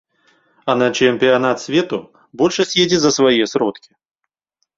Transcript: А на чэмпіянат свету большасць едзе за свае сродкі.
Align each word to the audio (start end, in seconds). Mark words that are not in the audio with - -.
А 0.71 0.75
на 0.79 0.87
чэмпіянат 1.03 1.57
свету 1.65 1.99
большасць 2.41 2.75
едзе 2.85 2.99
за 3.05 3.11
свае 3.19 3.37
сродкі. 3.53 3.89